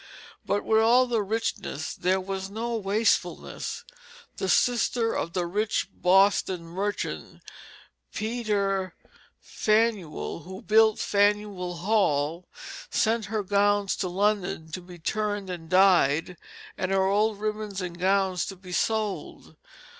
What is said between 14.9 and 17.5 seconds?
turned and dyed, and her old